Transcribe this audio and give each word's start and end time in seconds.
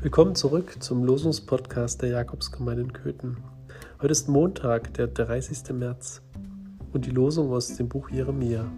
Willkommen 0.00 0.36
zurück 0.36 0.76
zum 0.78 1.02
Losungspodcast 1.02 2.02
der 2.02 2.10
Jakobsgemeinde 2.10 2.82
in 2.82 2.92
Köthen. 2.92 3.38
Heute 4.00 4.12
ist 4.12 4.28
Montag, 4.28 4.94
der 4.94 5.08
30. 5.08 5.74
März 5.74 6.22
und 6.92 7.04
die 7.04 7.10
Losung 7.10 7.50
aus 7.50 7.76
dem 7.76 7.88
Buch 7.88 8.08
Jeremia. 8.08 8.70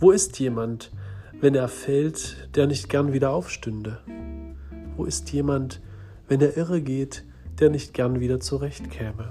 Wo 0.00 0.10
ist 0.10 0.40
jemand, 0.40 0.90
wenn 1.40 1.54
er 1.54 1.68
fällt, 1.68 2.48
der 2.56 2.66
nicht 2.66 2.88
gern 2.88 3.12
wieder 3.12 3.30
aufstünde? 3.30 4.00
Wo 4.96 5.04
ist 5.04 5.30
jemand, 5.30 5.80
wenn 6.26 6.40
er 6.40 6.56
irre 6.56 6.82
geht, 6.82 7.24
der 7.60 7.70
nicht 7.70 7.94
gern 7.94 8.18
wieder 8.18 8.40
zurechtkäme? 8.40 9.30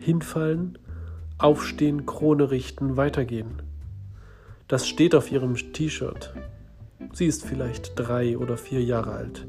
Hinfallen, 0.00 0.76
aufstehen, 1.38 2.04
Krone 2.04 2.50
richten, 2.50 2.96
weitergehen. 2.96 3.62
Das 4.66 4.88
steht 4.88 5.14
auf 5.14 5.30
ihrem 5.30 5.54
T-Shirt. 5.54 6.34
Sie 7.12 7.26
ist 7.26 7.44
vielleicht 7.44 7.92
drei 7.96 8.38
oder 8.38 8.56
vier 8.56 8.82
Jahre 8.82 9.12
alt. 9.12 9.46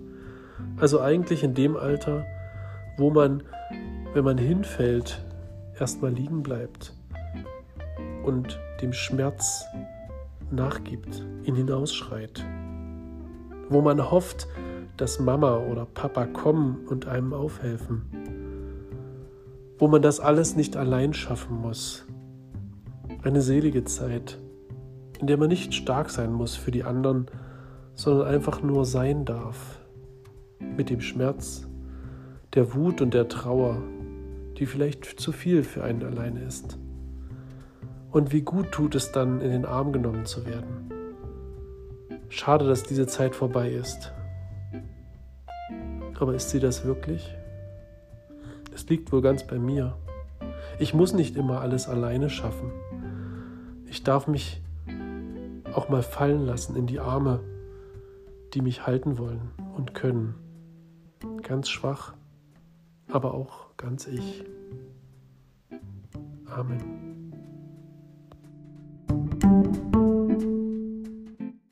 Also 0.78 1.02
eigentlich 1.02 1.44
in 1.44 1.54
dem 1.54 1.76
Alter, 1.78 2.26
wo 2.98 3.10
man, 3.10 3.44
wenn 4.14 4.24
man 4.24 4.38
hinfällt, 4.38 5.24
erstmal 5.80 6.12
liegen 6.12 6.44
bleibt 6.44 6.94
und 8.24 8.60
dem 8.82 8.94
Schmerz 8.94 9.66
nachgibt, 10.52 11.24
ihn 11.44 11.56
hinausschreit. 11.56 12.46
Wo 13.70 13.82
man 13.82 14.12
hofft, 14.12 14.48
dass 14.98 15.20
Mama 15.20 15.58
oder 15.58 15.86
Papa 15.86 16.26
kommen 16.26 16.86
und 16.88 17.08
einem 17.08 17.34
aufhelfen. 17.34 18.04
Wo 19.78 19.88
man 19.88 20.02
das 20.02 20.20
alles 20.20 20.56
nicht 20.56 20.78
allein 20.78 21.14
schaffen 21.14 21.60
muss. 21.62 22.06
Eine 23.24 23.42
selige 23.42 23.84
Zeit, 23.84 24.40
in 25.20 25.28
der 25.28 25.38
man 25.38 25.50
nicht 25.50 25.74
stark 25.74 26.10
sein 26.10 26.32
muss 26.32 26.56
für 26.56 26.72
die 26.72 26.84
anderen, 26.84 27.26
sondern 27.96 28.28
einfach 28.28 28.62
nur 28.62 28.86
sein 28.86 29.26
darf. 29.26 29.80
Mit 30.60 30.90
dem 30.90 31.02
Schmerz, 31.02 31.68
der 32.54 32.74
Wut 32.74 33.02
und 33.02 33.14
der 33.14 33.28
Trauer, 33.28 33.82
die 34.58 34.66
vielleicht 34.66 35.06
zu 35.20 35.32
viel 35.32 35.64
für 35.64 35.84
einen 35.84 36.04
alleine 36.04 36.42
ist. 36.42 36.78
Und 38.12 38.32
wie 38.32 38.42
gut 38.42 38.72
tut 38.72 38.96
es 38.96 39.12
dann, 39.12 39.42
in 39.42 39.52
den 39.52 39.66
Arm 39.66 39.92
genommen 39.92 40.26
zu 40.26 40.46
werden. 40.46 40.92
Schade, 42.30 42.66
dass 42.66 42.84
diese 42.84 43.08
Zeit 43.08 43.36
vorbei 43.36 43.72
ist. 43.72 44.14
Aber 46.20 46.34
ist 46.34 46.50
sie 46.50 46.60
das 46.60 46.86
wirklich? 46.86 47.36
Es 48.74 48.88
liegt 48.88 49.12
wohl 49.12 49.22
ganz 49.22 49.46
bei 49.46 49.60
mir. 49.60 49.98
Ich 50.80 50.94
muss 50.94 51.14
nicht 51.14 51.36
immer 51.36 51.62
alles 51.62 51.88
alleine 51.88 52.30
schaffen. 52.30 52.72
Ich 53.90 54.04
darf 54.04 54.28
mich 54.28 54.62
auch 55.74 55.90
mal 55.90 56.04
fallen 56.04 56.46
lassen 56.46 56.76
in 56.76 56.88
die 56.88 57.00
Arme 57.00 57.42
die 58.56 58.62
mich 58.62 58.88
halten 58.88 59.18
wollen 59.18 59.52
und 59.76 59.94
können. 59.94 60.36
Ganz 61.44 61.70
schwach, 61.70 62.14
aber 63.12 63.34
auch 63.34 63.76
ganz 63.78 64.08
ich. 64.08 64.44
Amen. 66.46 67.15